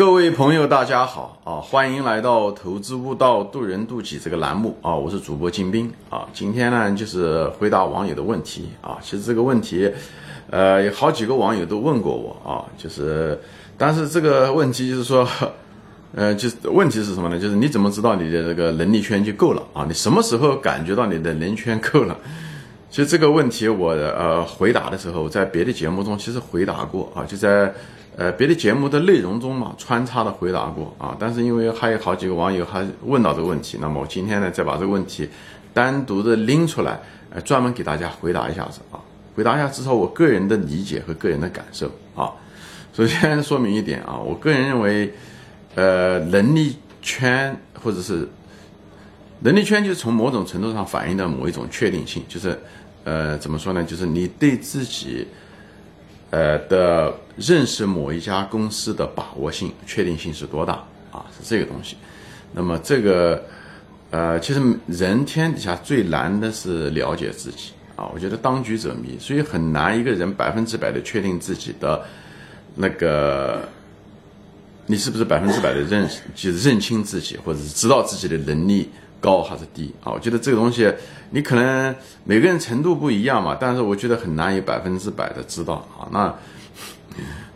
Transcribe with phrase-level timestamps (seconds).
[0.00, 1.60] 各位朋友，大家好啊！
[1.60, 4.94] 欢迎来到《投资悟道，渡人渡己》这个栏目啊！
[4.94, 6.26] 我是主播金兵啊！
[6.32, 8.96] 今天呢，就是回答网友的问题啊。
[9.02, 9.92] 其实这个问题，
[10.48, 12.64] 呃，有好几个网友都问过我啊。
[12.78, 13.38] 就是，
[13.76, 15.28] 但是这个问题就是说，
[16.16, 17.38] 呃，就是问题是什么呢？
[17.38, 19.84] 就是你怎么知道你的这个能力圈就够了啊？
[19.86, 22.16] 你什么时候感觉到你的能圈够了？
[22.88, 27.70] 其实这个问题我呃回答的时候，在别的节目中其实回答过啊，就在。
[28.20, 35.26] 呃，别的节目的内容中嘛，穿插的回答过啊，但是因为还有好几个网友还问到这个问题，那么我今天呢，再把这个问题
[35.72, 39.00] 单独的拎出来，呃，专门给大家回答一下子啊，
[39.34, 42.30] 回答一下至少我个人的理解和个人的感受啊。
[42.92, 45.10] 首先说明一点啊，我个人认为，
[45.74, 48.28] 呃，能力圈或者是
[49.38, 52.60] 能力圈，就是从某种程度上反映的某一种确定性，就是
[53.04, 53.82] 呃，怎么说呢？
[53.82, 55.26] 就是你对自己。
[56.30, 60.74] 呃的认识某一家公司的把握性、确定性是多大
[61.10, 61.26] 啊？
[61.36, 61.96] 是这个东西。
[62.52, 63.44] 那么这个
[64.10, 68.10] 呃，其实人天底下最难的是了解自己啊。
[68.12, 72.04] 我觉得当局者迷，所以很难一个人百分之百的确定自己的
[72.74, 73.68] 那个
[74.86, 78.88] 你是不是百分之百的认识，就是认清自己，或者是知道自己的能力。
[79.20, 80.10] 高还是低啊？
[80.12, 80.92] 我觉得这个东西，
[81.30, 86.08] 你可能每个人程度不一样嘛，但是我觉得很难有百分之百的知道啊。
[86.10, 86.34] 那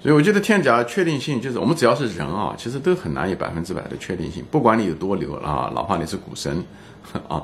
[0.03, 4.45] 所以我觉得天甲确定性就是我们只要是人啊，其实都很难有百分之百的确定性。
[4.51, 6.62] 不管你有多牛啊，哪怕你是股神
[7.29, 7.42] 啊，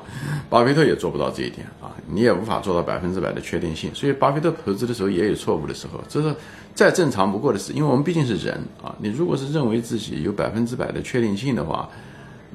[0.49, 3.89] 巴菲特也做不到这一点啊，你也无法做到百分之百的确定性。
[3.95, 6.35] 所以巴菲特投资的时候也有错误的时候，这是
[6.75, 7.73] 再正常不过的事。
[7.73, 11.89] 因为我们毕竟是人啊，你如果是认为自己有百分之百的确定性的话。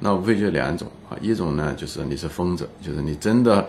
[0.01, 3.67] 那无非就两种啊，一种呢就是你是疯子，就是你真的，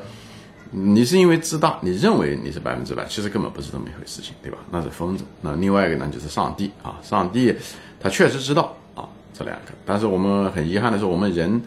[0.72, 4.58] 你是因为自大，你认为你是百分之百，其实根本不是这么一回事情，对吧？
[4.69, 5.23] 那是疯子。
[5.42, 7.56] 那另外一个呢就是上帝啊，上帝
[8.00, 11.61] 他确实知道啊这两个，但是我们很遗憾的是，我们人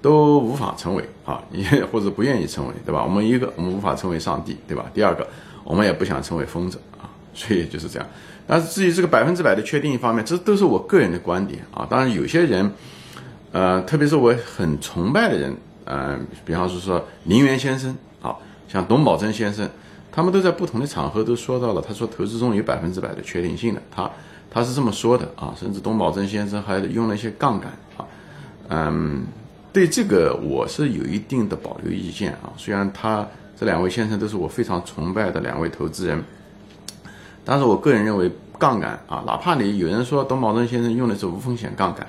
[0.00, 3.02] 都无法成为啊，也 或者不愿意成为，对吧？
[3.02, 4.86] 我们一个我们无法成为上帝，对吧？
[4.94, 5.26] 第二个
[5.64, 8.08] 我们也不想成为疯子啊， 所以就是这样。
[8.46, 11.84] 但是至于这个百分之百的确定一方面，这都是我个人的观点啊。
[11.90, 12.70] 当然有些人。
[13.56, 15.56] 呃，特别是我很崇拜的人，
[15.86, 18.36] 嗯，比方说说林园先生，啊，
[18.68, 19.66] 像董宝珍先生，
[20.12, 24.10] 他们都在不同的场合都说到了，他说投资中有百分之百的确定性的，他
[24.50, 28.04] 他是这么说的啊，甚至董宝珍先生还用了一些杠杆啊，
[28.68, 29.24] 嗯，
[29.72, 33.26] 对这个我是有一定的保留意见啊，虽然他
[33.58, 36.22] 这两位先生都是我非常崇拜的两位投资人，
[37.42, 42.06] 但是我个人认为杠杆啊，哪怕你有人说董宝珍先生用的是无风险杠杆。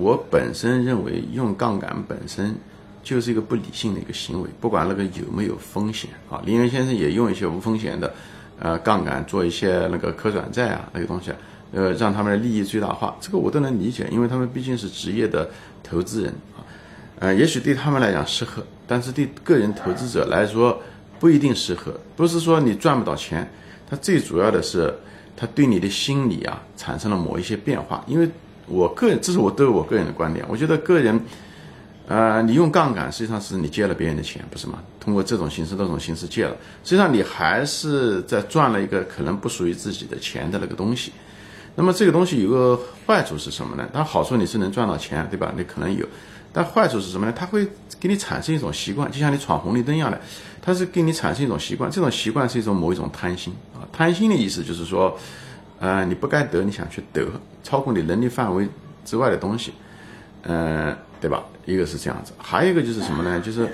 [0.00, 2.56] 我本身认为用杠杆本身
[3.02, 6.40] 就是一个不理性的一个行为，不管那个有没有风险啊。
[6.46, 8.12] 林园先生也用一些无风险的，
[8.58, 11.30] 呃，杠杆做一些那个可转债啊那个东西，
[11.72, 15.48] 呃，让他们的利益最大化，这个我都能理解，因为他们毕竟是职业的
[15.82, 16.64] 投资人啊，
[17.18, 20.80] 呃，也许对他们来讲适合，但是对个人投资者来说
[21.18, 21.92] 不一定适合。
[22.16, 23.46] 不是说你赚不到钱，
[23.88, 24.94] 它最主要的是
[25.36, 28.26] 它对你的心理啊产生了某一些变化，因为。
[28.70, 30.46] 我个人，这是我对我个人的观点。
[30.48, 31.20] 我觉得个人，
[32.06, 34.78] 呃，你用杠杆，实际上是你借了别人的钱，不是吗？
[35.00, 41.12] 通过这种形式、那种形式借了，实际上你还是在赚了一个可能不属于自己的钱的那个东西。
[41.74, 43.88] 那么这个东西有个坏处是什么呢？
[43.92, 45.52] 它好处你是能赚到钱，对吧？
[45.56, 46.06] 你可能有，
[46.52, 47.32] 但坏处是什么呢？
[47.36, 47.66] 它会
[47.98, 50.20] 给你产生一种习惯，就像你闯红绿灯一样的，
[50.62, 51.90] 它是给你产生一种习惯。
[51.90, 55.18] 这种习惯是一种某一种贪心啊，贪心的意思就是说。
[55.82, 57.26] 呃，你不该得，你想去得，
[57.62, 58.68] 超过你能力范围
[59.04, 59.72] 之外的东西，
[60.42, 61.42] 嗯，对吧？
[61.66, 63.40] 一个是这样子，还有一个就是什么呢？
[63.40, 63.68] 就是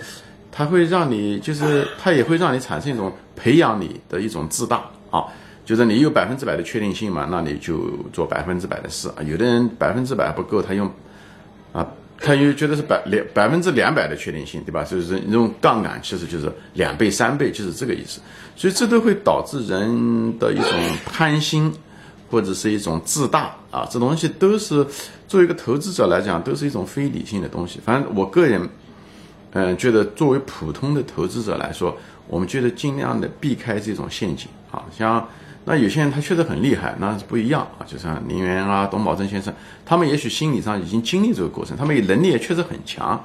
[0.52, 5.24] 它会让你，就是它也会让你产生一种培养你的一种自大啊，
[5.64, 9.22] 就是你有百分之百的确定性嘛，那你就做百分之百的事啊。
[9.22, 10.90] 有的人百分之百不够，他用
[11.72, 11.86] 啊，
[12.20, 14.84] 他又觉得是百两百分之两百的确定性，对吧？
[14.84, 18.20] 就是用杠杆，其实就是两倍、三倍，就是这个意思。
[18.56, 20.70] 所以这都会导致人的一种
[21.06, 21.72] 贪心。
[22.30, 24.86] 或者是一种自大啊，这东西都是
[25.28, 27.80] 作为一个投资者来讲，都是一种非理性的东西。
[27.84, 28.68] 反正我个人，
[29.52, 31.96] 嗯，觉得作为普通的投资者来说，
[32.28, 34.82] 我们觉得尽量的避开这种陷阱啊。
[34.96, 35.26] 像
[35.64, 37.86] 那有些人他确实很厉害，那是不一样啊。
[37.86, 39.52] 就像林园啊、董宝珍先生，
[39.84, 43.20] 他们也许心理上已经经历这个过程，他们能力也确实很强。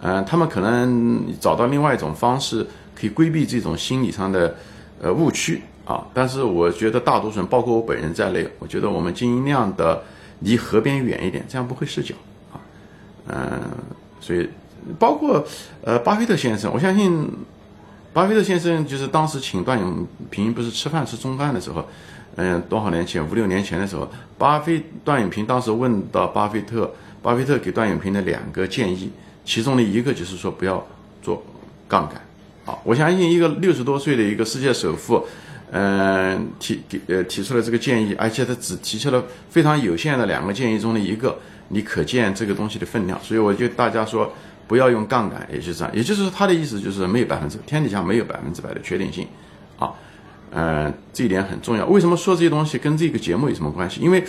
[0.00, 4.54] 嗯，他们可能找到另外一种方式，可以规避这种心理上的
[5.02, 5.62] 呃误区。
[5.88, 10.02] 啊，但是我觉得大多数人，包括我本人在内，我觉得我们尽量的
[10.40, 12.14] 离河边远一点，这样不会失脚
[12.52, 12.60] 啊。
[13.28, 13.62] 嗯，
[14.20, 14.46] 所以
[14.98, 15.42] 包括
[15.82, 17.26] 呃巴菲特先生，我相信
[18.12, 21.82] 巴菲特先生就是当时请段永平不是吃饭吃中饭的时候，
[22.36, 24.06] 嗯，多少年前，五六年前的时候，
[24.36, 26.92] 巴菲段永平当时问到巴菲特，
[27.22, 29.10] 巴菲特给段永平的两个建议，
[29.42, 30.86] 其中的一个就是说不要
[31.22, 31.42] 做
[31.88, 32.20] 杠杆。
[32.66, 35.24] 啊，我相信一个六十多岁的一个世界首富，
[35.70, 41.38] 嗯，提给呃提出了这个建议，而且他只提出了非常有限的两个建议中的一个，
[41.68, 43.20] 你可见这个东西的分量。
[43.22, 44.32] 所以我就大家说
[44.66, 49.26] 不要用杠杆，也就这样，也就是说他的意思就是没有百分之天底下没有百分之百的确定性，
[49.78, 49.92] 啊，
[50.52, 51.86] 嗯，这一点很重要。
[51.86, 54.00] 为什么说这些东西跟这个节目有什么关系？
[54.00, 54.24] 因为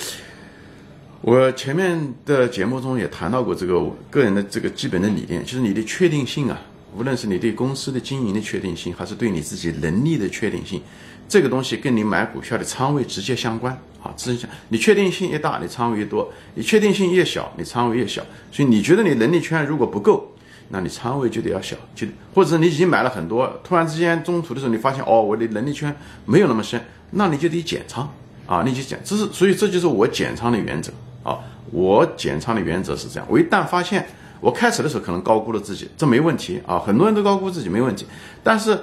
[1.21, 6.59] 我前面的节目中也谈到过这个我个人的这个基本的理念，就是你的确定性啊。
[6.97, 10.81] 无论是你对公司的经营的确定性，还是对你自己能力的确定性，
[11.29, 13.71] 这个东西跟你买股票的仓位直接相关
[14.01, 14.11] 啊！
[14.17, 18.23] 直接，你确定性越大，你仓位越多；你确定性越小，你仓位越小。
[18.51, 20.33] 所以你觉得你能力圈如果不够，
[20.69, 25.95] 那你仓位就得要小，就或者是你已经买了很多，突然之间中途的时候你发现哦，我的能力圈
[26.25, 28.11] 没有那么深，那你就得减仓
[28.47, 28.63] 啊！
[28.65, 30.91] 你就减，这是所以这就是我减仓的原则
[31.23, 31.37] 啊！
[31.71, 34.05] 我减仓的原则是这样，我一旦发现。
[34.41, 38.05] 我开始的时候可能高估了自己，这没问题啊，很多人都高估自己没问题。
[38.41, 38.79] 但是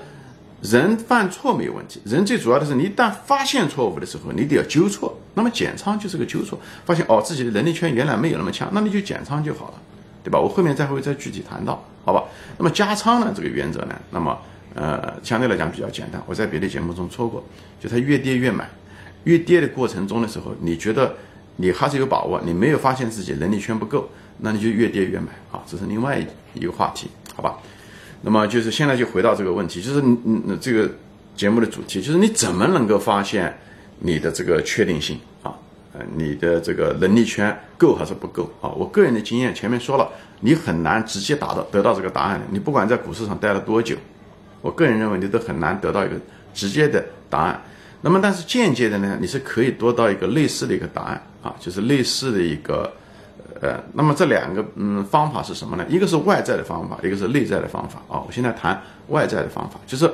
[0.63, 5.17] 人犯错没有问题，人最主要的是你一旦发现错误的时候，你得要纠错。
[5.35, 9.75] 那么减仓就是个纠错，发现哦自己的能力圈原来没有那么强，那你就减仓就好了，
[10.25, 10.41] 对吧？
[10.41, 12.25] 我后面再会再具体谈到，好吧？
[12.59, 14.39] 那么加仓呢这个原则呢，那么
[14.75, 17.45] 呃相对来讲比较简单，我在别的节目中说过，
[17.79, 18.69] 就它越跌越买，
[19.25, 21.15] 越跌的过程中的时候，你觉得
[21.57, 24.09] 你还是有把握，你没有发现自己能力圈不够。
[24.39, 26.23] 那你就越跌越买啊，这是另外
[26.53, 27.57] 一个话题，好吧？
[28.23, 30.91] 那么就是现在就回到这个问题，就是嗯嗯这个
[31.37, 33.57] 节目的主题，就是你怎么能够发现
[34.01, 35.55] 你的这个确定性啊？
[35.93, 38.69] 呃，你的这个能力圈够还是不够啊？
[38.71, 40.11] 我个人的经验前面说了，
[40.41, 42.47] 你很难直接达到得到这个答案的。
[42.51, 43.97] 你不管在股市上待了多久，
[44.61, 46.15] 我个人认为你都很难得到一个
[46.53, 47.63] 直接的答案。
[48.01, 52.93] 那么但是间接的呢，你是可以得到一个类似的一个答案啊，就是类似的一个。
[53.61, 55.85] 呃，那么这两个嗯方法是什么呢？
[55.89, 58.23] 一个是外在的方法，一个是内在的方法啊。
[58.27, 60.11] 我现在谈外在的方法，就是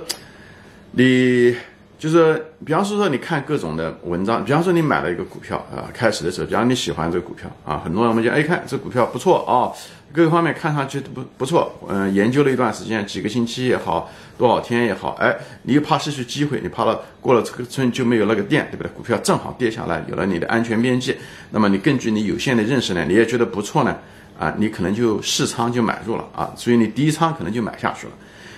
[0.92, 1.56] 你
[1.98, 9.72] 就是比方说说你看各种的文章，比方说你买了一个股票啊，开始的时候，比方你喜欢这个股票啊，很多人我们讲，哎，看这股票不错啊。
[10.12, 18.90] 各个方面看上去都不不错，嗯，研究了一段时间，几个星期也好，多少天也好，哎，你又怕失去机会，你怕了过了这个村就没有那个店，对不对？
[18.92, 21.16] 股票正好跌下来，有了你的安全边际，
[21.50, 23.96] 那么你根据你有限的认识呢，你也觉得不错呢，
[24.38, 28.12] 啊，你可能就试仓就买入了啊，所以你第一仓可能就买下去了。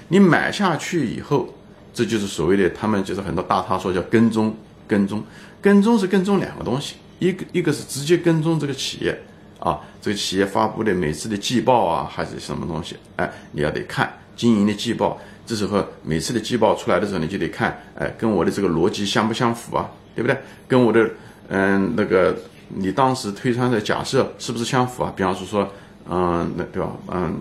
[0.08, 1.48] 你买下去以后，
[1.92, 4.54] 这就是所谓的他们就是很多大咖说叫跟踪，
[4.88, 5.22] 跟踪，
[5.62, 9.16] 跟踪是跟踪两个东西，一个一个是直接跟踪这个企业。
[9.58, 12.96] 啊，这个企业发布的每次的季报啊，还是什么东西？
[13.16, 15.18] 哎，你要得看经营的季报。
[15.46, 19.90] 这时候每次的季报出来的时候，你就得看，哎，跟我的这个逻辑相不相符啊？
[20.14, 20.34] 对不对？
[20.66, 21.06] 跟我的，
[21.48, 22.34] 嗯，那个
[22.68, 25.12] 你当时推算的假设是不是相符啊？
[25.14, 25.68] 比方说说，
[26.08, 26.90] 嗯，那对吧？
[27.12, 27.38] 嗯，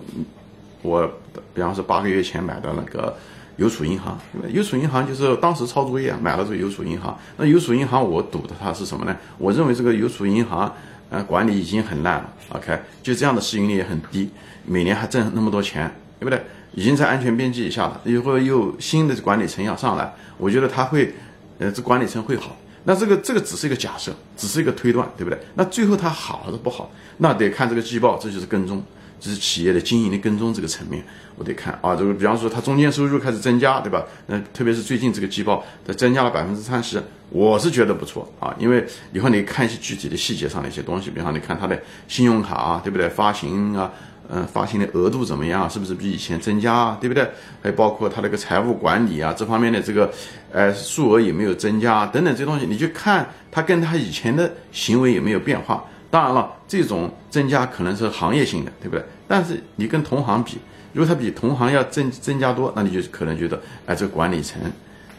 [0.82, 1.10] 我
[1.54, 3.16] 比方说八个月前买的那个
[3.56, 4.18] 邮储银行，
[4.50, 7.18] 邮储银行就是当时抄作业买了这个邮储银行。
[7.38, 9.16] 那邮储银行我赌的它是什么呢？
[9.38, 10.70] 我认为这个邮储银行。
[11.10, 14.30] 啊，管理已经很烂了，OK，就这样的市盈率也很低，
[14.64, 16.42] 每年还挣那么多钱，对不对？
[16.74, 21.14] 已经在安全边际以下了，以后又新的管理层要上来，我觉得他会，
[21.58, 22.56] 呃，这管理层会好。
[22.82, 25.38] 那这个这个只是一个假设，只是一个推断，对不对？
[25.54, 28.82] 那最后它好还是不好，那得看这个季报，这就是跟踪。
[29.24, 31.02] 就是企业的经营的跟踪这个层面，
[31.34, 34.04] 我得看啊，这个比方说它中间收入开始增加，对吧？
[34.26, 43.08] 那特别是最近这个季报它增加了百分之三十，我是觉得不错啊，因为以后你看一些具体的细节上的一些东西，比方你看它的信用卡啊，对不对？
[43.08, 43.90] 发行啊，
[44.28, 45.70] 嗯，发行的额度怎么样？
[45.70, 46.98] 是不是比以前增加啊？
[47.00, 47.26] 对不对？
[47.62, 50.12] 还包括它那个财务管理啊这方面的这个，
[50.52, 55.82] 呃，数额有没有增加啊等等这些东西，你去看它跟它以前的行为有没有变化。
[56.14, 59.04] 当然了，这种增加可能是行业性的，对不对？
[59.26, 60.58] 但是你跟同行比，
[60.92, 64.62] 如果他比同行要增增加多，那你就可能觉得，哎，这个管理层，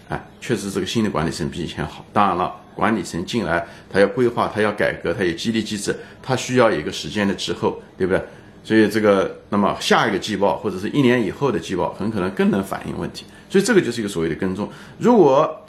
[0.08, 2.06] 哎，确实这个新的管理层比以前好。
[2.14, 8.24] 当然了，管理层进来，他要规划，他要改革，他有激励机制，他需要有一个时间的滞后，对不对？
[8.64, 13.25] 所以这个，那么下一个季报或者是一年以后的季报，很可能更能反映问题。
[13.50, 14.70] 所以这个就是一个所谓的跟踪。
[14.98, 15.64] 如果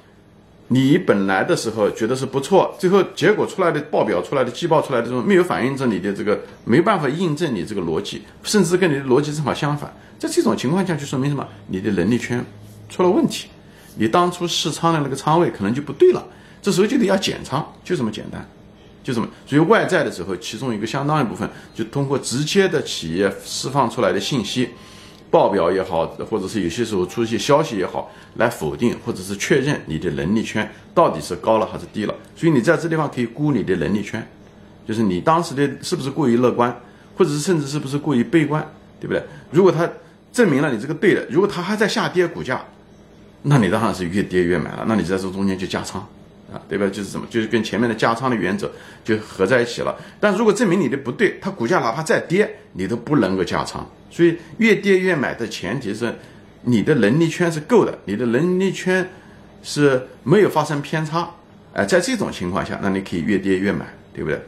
[0.68, 11.46] 你本来的时候觉得是不错，最后结果出来的报表出来的季报出来的这种没有反映着你的这个没办法印证你这个逻辑，甚至跟你的逻辑正好相反，在这种情况下就说明什么？
[11.68, 12.44] 你的能力圈
[12.88, 13.46] 出了问题，
[13.96, 16.26] 你当初试仓的那个仓位可能就不对了，
[16.61, 18.44] 这时候就得要减仓，就这么简单，
[19.04, 19.28] 就这么。
[19.46, 24.70] 所以外在的时候，其中一个相当一部分就通过直接的企业释放出来的信息，
[25.30, 32.14] 报表也好，或者是有些时候出一些消息也好，来否定或者是确认你的能力圈到底是高了还是低了。
[32.35, 34.26] 所以你在这地方可以估你的能力圈，
[34.87, 36.75] 就是你当时的是不是过于乐观，
[37.16, 38.66] 或者是甚至是不是过于悲观，
[39.00, 39.23] 对不对？
[39.50, 39.88] 如果它
[40.33, 42.64] 证明了你这个对的，如果它还在下跌，股价，
[43.42, 46.00] 那你当然是越跌越买了，那你在这中间就加仓
[46.52, 46.87] 啊，对吧？
[46.87, 48.71] 就是什么，就是跟前面的加仓的原则
[49.04, 49.97] 就合在一起了。
[50.21, 53.85] 但如果证明你的不对，它股价哪怕再跌，你都不能够加仓。
[54.10, 56.14] 所以越跌越买的前提是
[56.62, 59.08] 你的能力圈是够的，你的能力圈
[59.62, 61.30] 是没有发生偏差。
[61.72, 63.84] 哎，在这种情况下，那你可以越跌越买，
[64.14, 64.40] 对不对？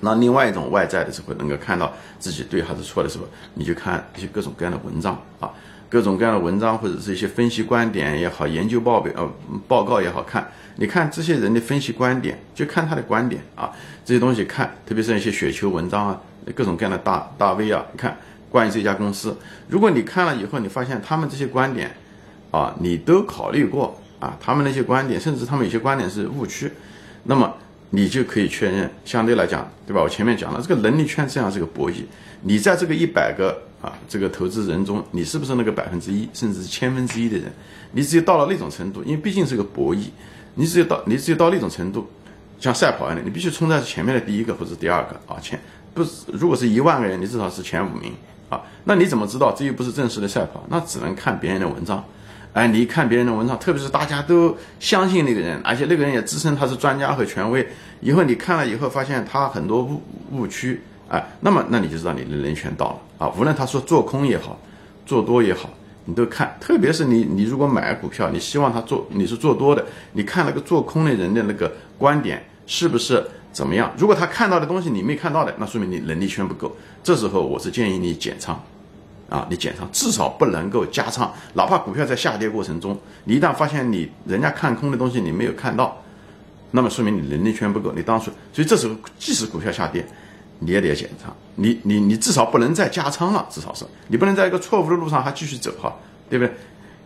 [0.00, 3.24] 那另外一种外在的时候，能够看到自己对还是错的时候，
[3.54, 5.50] 你就看一些各种各样的文章啊，
[5.88, 9.32] 各种各样的文章或者是一些分析观点也好，研究报表呃
[9.66, 10.46] 报告也好看。
[10.76, 13.72] 你看这些人的分析观点，就看他的观点啊，
[14.04, 16.20] 这些东西看，特别是一些雪球文章啊，
[16.54, 18.16] 各种各样的大大 V 啊，你看
[18.54, 21.90] 关于这家公司，如果你看了以后，你发现他们这些观点
[22.52, 26.70] 啊，你都考虑过啊，他们那些观点，甚至他们有些观点是误区，
[27.24, 27.52] 那么。
[27.90, 30.02] 你就可以确认，相对来讲，对吧？
[30.02, 32.02] 我前面讲了，这个能力圈这样是个博弈。
[32.42, 37.52] 你在这个一百个啊这个投资人中，你是不是那个百分之一，甚至是千分之一的人？
[37.92, 40.06] 你只有到了那种程度，因为毕竟是个博弈，
[40.56, 42.04] 你只有到你只有到那种程度，
[42.58, 45.60] 像赛跑一样的，你必须冲在前面的第一个或者第二个啊前
[45.92, 48.12] 不是，如果是一万个人，你至少是前五名
[48.84, 49.52] 那你怎么知道？
[49.52, 52.04] 这又不是正式的赛跑，那只能看别人的文章。
[52.52, 57.66] 哎，你一看别人的文章，特别是大家都相信那个人，而且那个人也自称他是专家和权威，
[58.00, 63.32] 以后你看了以后发现他很多误误区，哎，那么那你就知道你的人权到了啊。
[63.36, 64.56] 无论他说做空也好，
[65.04, 65.68] 做多也好，
[66.04, 66.56] 你都看。
[66.60, 73.90] 特别是你你如果买股票，你希望他做你是做多的，你看那个做空的人的那个观点是不是怎么样？
[73.96, 76.76] 如果他看到的东西你没看到的，那说明你能力圈不够。
[77.02, 78.62] 这时候我是建议你减仓。
[79.30, 85.96] 啊，你减仓至少不能够加仓，哪怕股票在下跌过程中，你一旦发现你人家看空的东西你没有看到，
[86.72, 87.90] 那么说明你能力圈不够。
[87.96, 90.06] 你当初，所以这时候即使股票下跌，
[90.58, 91.34] 你也得减仓。
[91.54, 95.92] 你你你至少不能再加仓了，至少是你不能在一个错误的路上还继续走哈，
[96.28, 96.54] 对不对？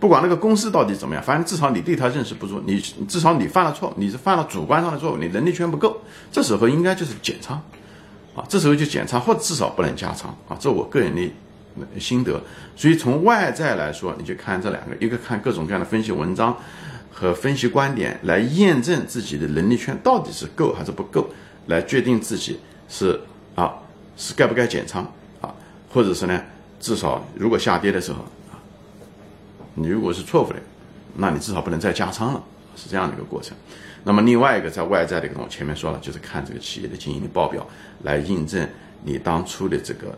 [0.01, 5.97] 不管那个公司到底怎么样，反正至少你对它认识不足，你至少你犯了错，你是犯了主观上的错误，你能力圈不够，
[6.31, 7.57] 这时候应该就是减仓，
[8.35, 11.31] 啊，这时候就减仓，或至少不能加仓啊，这我个人的。
[11.97, 12.43] 心得，
[12.75, 16.57] 所以从外在来说，你就看这两个，一个看各种各样的分析文章
[17.13, 21.29] 和分析观点，来验证自己的能力圈到底是够还是不够，
[21.67, 23.21] 来决定自己是
[23.55, 23.73] 啊
[24.17, 25.05] 是该不该减仓
[25.41, 25.55] 啊，
[25.89, 26.43] 或者是呢，
[26.81, 28.25] 至少如果下跌的时候，
[29.79, 30.57] 你如果是错误的，
[31.17, 32.43] 那你至少不能再加仓了，
[32.77, 33.57] 是这样的一个过程。
[34.05, 37.67] 那么另外一个在外在的一个，我前面说了，就是看这个企业的经营的报表
[38.03, 38.69] 来印证
[39.05, 40.17] 你当初的这个。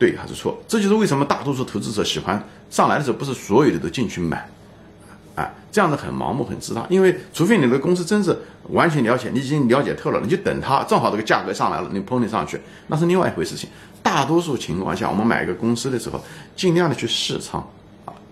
[0.00, 0.56] 对还是错？
[0.68, 4.48] 这就是为什么大多数投资者喜欢上来的时候不是所有的都进去买，
[5.34, 6.86] 啊，这样子很盲目很自大。
[6.88, 13.68] 因为除非你的公司真是完全了解，你已经了解透了，你就等它正好这个价格上来了，你捧你上去，那是另外一回事情。
[14.00, 16.22] 大多数情况下，我们买一个公司的时候，
[16.54, 17.68] 尽量的去试仓。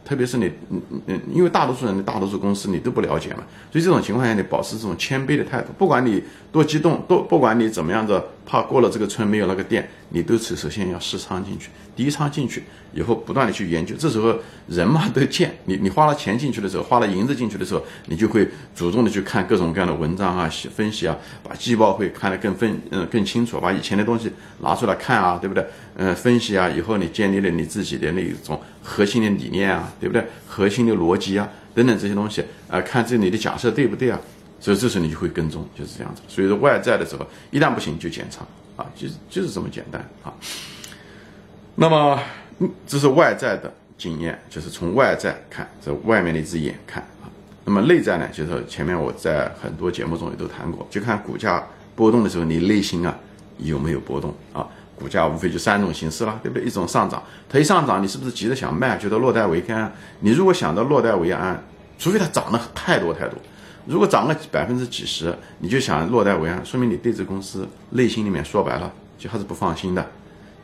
[0.06, 6.22] 特别是你，嗯嗯嗯，因为大多数人的大多数公司你都不了解嘛，所以这种情况下你保持这种谦卑的态度，不管你
[6.52, 12.62] 多激动，多不管你怎么样子，怕过了这个村没有那个店，你都是首先要试仓进去，第一仓进去
[12.94, 14.32] 以后不断的去研究，这时候
[14.68, 25.66] 人嘛都贱，你你花了钱进去的时候，花了银子进去的时候，你就会主动的去看各种各样的文章啊，分析啊，把季报会看得更分嗯更清楚，把以前的东西拿出来看啊，对不对？
[25.96, 30.24] 嗯，分析啊，以后你建立了你自己的那种核心的理念啊，对不对？
[30.46, 34.20] 核心的逻辑啊，等等这些东西啊，看这里的假设对不对啊？
[34.66, 36.20] 所以这时候你就会跟踪，就是这样子。
[36.26, 38.44] 所以说外在的时候，一旦不行就减仓
[38.74, 40.34] 啊，就就是这么简单啊。
[41.76, 42.20] 那么
[42.84, 47.30] 这是外在的经验，就是从外在看，这外面的一只眼看啊。
[47.64, 53.16] 那么内在呢，就是前面我在很多节目中也都谈过，就看股价波动的时候，你内心啊
[53.58, 54.66] 有没有波动啊？
[54.96, 56.66] 股价无非就三种形式了，对不对？
[56.66, 59.92] 一种上涨，它一上涨，你是不是急着想卖，觉得落袋为安？
[60.18, 61.62] 你如果想到落袋为安，
[62.00, 63.38] 除非它涨得太多太多，
[63.86, 70.04] 如果涨了百分之几十，你就想落袋为安，说明你对这公司内心里面说白了就还是不放心的，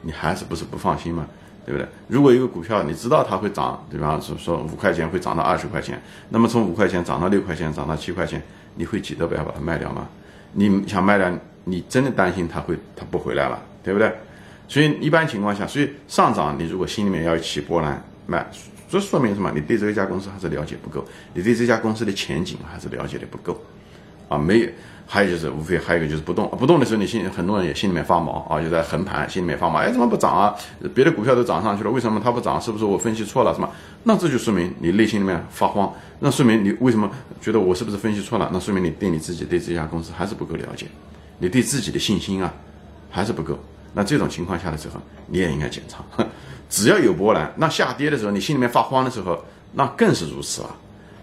[0.02, 1.26] 你还是不是不放心嘛？
[1.64, 1.86] 对不对？
[2.08, 8.42] 如果一个股票你知道它会涨，比方说说五块钱会涨到二十块钱，那么从五块钱涨到六块钱，涨到七块钱，
[8.74, 10.08] 你会急着不要把它卖掉吗？
[10.54, 11.32] 你想卖掉，
[11.64, 13.62] 你真的担心它会它不回来了？
[13.84, 14.12] 对不对？
[14.66, 18.44] 所以一般情况下，所以上涨你如果心里面要起波澜，卖
[18.92, 19.50] 这说明什么？
[19.54, 23.58] 你对这一家公司还是了解不够，你对这家公司的前景还是了解的不够，
[24.28, 24.68] 啊，没有。
[25.04, 30.54] 还有就是，无非还有一个就是不动，不动的时候，你心很多人也心里面发毛啊，就在横盘，心里面发毛，哎，怎么不涨啊？
[30.94, 32.58] 别的股票都涨上去了，为什么它不涨？
[32.60, 33.52] 是不是我分析错了？
[33.52, 33.68] 什么？
[34.04, 38.48] 那这就说明你内心里面发慌，那说明你为什么觉得我是不是分析错了？
[38.52, 40.86] 那说明你对你自己对这家公司还是不够了解，
[41.38, 42.54] 你对自己的信心啊
[43.10, 43.58] 还是不够。
[43.92, 46.02] 那这种情况下的时候，你也应该减仓。
[46.72, 49.38] 只要有波澜，那下跌的时候，你心里面发慌的时候，
[49.74, 50.70] 那更是如此啊。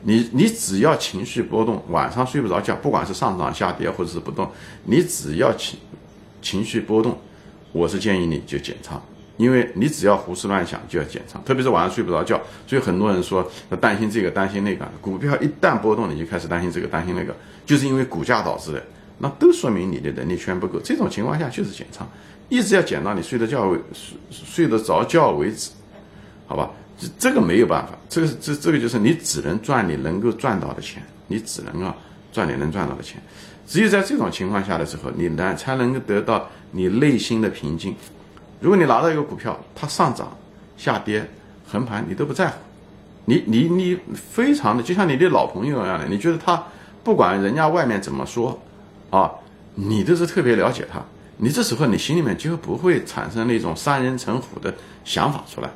[0.03, 4.47] 你你只要情绪波动，晚上睡不着觉，不管是上涨下跌或者是不动，
[4.83, 5.79] 你只要情
[6.39, 7.17] 情绪波动，
[7.71, 9.01] 我是建议你就减仓，
[9.37, 13.51] 因为你只要胡思乱想就要减仓，特别是晚上睡不着觉，所以很多人说
[13.81, 18.83] 担心这个担心那个，股票一旦波动你就开始担心这个担心那个，就是因为股价导致的，
[19.17, 22.07] 那都说明你的能力圈不够，这种情况下就是减仓，
[22.49, 25.69] 一直要减到你睡得觉为睡睡得着觉为止，
[26.47, 26.69] 好吧？
[26.97, 31.95] 这这个没有办法，这个这这个就是你只能赚你能够赚到的钱，你只能啊
[32.33, 33.21] 赚你能赚到的钱，
[33.65, 37.95] 只有在这种情况下的时候，你呢才能够得到你内心的平静。
[38.59, 40.35] 如果你拿到一个股票，它上涨、
[40.75, 41.25] 下跌、
[41.65, 42.55] 横盘，你都不在乎，
[43.23, 46.61] 你你你非常的就像你的老朋友一样的，你觉得他
[47.01, 48.59] 不管人家外面怎么说
[49.09, 49.31] 啊，
[49.75, 51.01] 你都是特别了解他，
[51.41, 55.69] 你这时候你心里面就不会产生那种三人成虎的想法出来。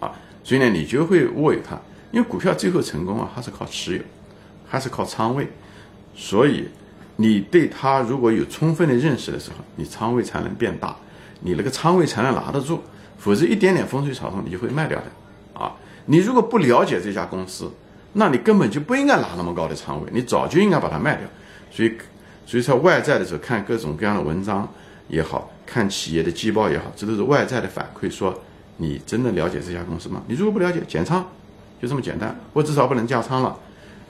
[0.00, 0.12] 啊
[0.44, 1.78] 所以呢，你就会握有它，
[2.10, 4.02] 因为股票最后成功啊，还是靠持有，
[4.66, 5.46] 还是靠仓位。
[6.14, 6.68] 所以，
[7.16, 10.96] 你对它如果有充分的认识的时候，你仓位才能变大，
[11.40, 12.82] 你那个仓位才能拿得住。
[13.18, 15.72] 否则，一点点风吹草动，你就会卖掉的啊！
[16.06, 17.70] 你如果不了解这家公司，
[18.14, 21.26] 那你根本就不应该拿那么高的仓位，你早就应该把它卖掉。
[21.70, 21.92] 所以，
[22.46, 24.66] 所以在外在的时候看各种各样的文章
[25.08, 28.38] 也好看企业的季报也好，这都是外在的反馈说。
[28.80, 30.22] 你真的了解这家公司吗？
[30.28, 31.26] 你如果不了解，减仓，
[31.82, 32.38] 就这么简单。
[32.52, 33.58] 我至少不能加仓了。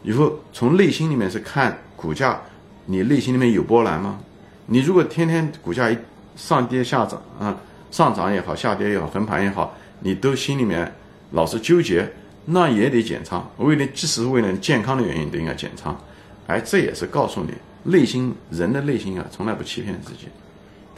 [0.02, 2.38] 以后从内心里面是看股价，
[2.84, 4.20] 你内心里面有波澜吗？
[4.66, 5.96] 你如果天天股价一
[6.36, 7.56] 上跌下涨啊，
[7.90, 10.94] 上涨也好，下跌也好，横盘也好，你都心里面
[11.30, 12.12] 老是纠结，
[12.44, 13.50] 那也得减仓。
[13.56, 15.98] 为了即使是为了健康的原因，都应该减仓。
[16.46, 17.54] 哎，这也是告诉你，
[17.90, 20.28] 内心人的内心啊，从来不欺骗自己。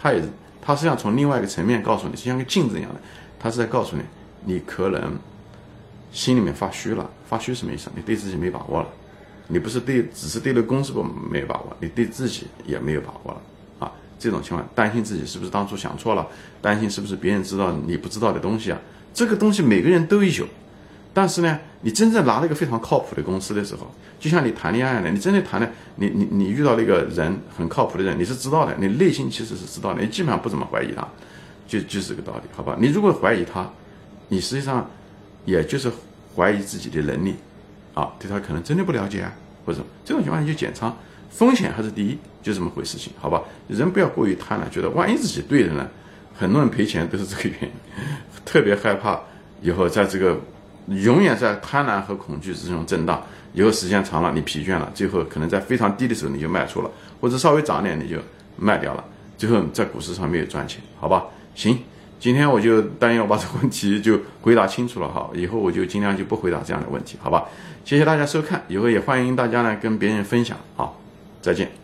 [0.01, 0.23] 他也，
[0.63, 3.01] 他实际上从另外一个层面告诉你，就像个镜子一样的。
[3.39, 4.03] 他是在告诉你，
[4.45, 5.19] 你可能
[6.11, 7.09] 心里面发虚了。
[7.29, 7.91] 发虚什么意思？
[7.95, 8.89] 你对自己没把握了。
[9.49, 13.43] 你不是对，只是对那公司不没有把握，你对自己也没有把握了
[13.79, 13.93] 啊！
[14.19, 16.27] 这种情况，担心自己是不是当初想错了？
[16.63, 18.79] 担心是不是别人知道你不知道的东西啊？
[19.13, 20.47] 这个东西每个人都有。
[21.13, 31.07] 但是呢，你真正拿了一个非常靠谱的公司的时候，就像你谈恋爱呢，你真的谈的，你你你遇到那个人很靠谱的人，你是知道的，你内心其实是知道的，你基本上不怎么怀疑他。
[31.67, 32.77] 就就是这个道理，好吧？
[32.81, 33.71] 你如果怀疑他，
[34.27, 34.91] 你实际上
[35.45, 35.89] 也就是
[36.35, 37.37] 怀疑自己的能力
[37.95, 39.33] 啊，对他可能真的不了解啊，
[39.65, 40.93] 或者这种情况你就减仓，
[41.31, 43.41] 风险还是第一，就这么回事情，好吧？
[43.69, 45.89] 人不要过于贪婪，觉得万一自己对的呢，
[46.35, 47.71] 很多人赔钱都是这个原因，
[48.45, 49.21] 特别害怕
[49.63, 50.41] 以后在这个
[50.91, 53.23] 永远在贪婪和恐惧之中震荡，
[53.53, 58.17] 以后时间长了你疲倦了，最后可能在非常低的时候你就卖出了，或者稍微涨点你就
[58.57, 59.05] 卖掉了，
[59.39, 61.25] 最后在股市上没有赚钱，好吧？
[61.55, 61.79] 行，
[62.19, 67.45] 今天我就但愿我把这个问题就回答清楚了哈，以后我就尽量就不回答这样的问题，好吧？
[67.85, 71.01] 谢谢大家收看，以后也欢迎大家呢跟别人分享，好，
[71.41, 71.80] 再见。